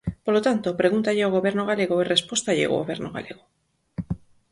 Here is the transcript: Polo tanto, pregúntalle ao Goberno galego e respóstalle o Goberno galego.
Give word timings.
Polo 0.25 0.41
tanto, 0.47 0.77
pregúntalle 0.81 1.21
ao 1.23 1.35
Goberno 1.37 1.63
galego 1.71 1.95
e 1.99 2.09
respóstalle 2.13 2.65
o 2.71 2.75
Goberno 2.81 3.09
galego. 3.15 3.43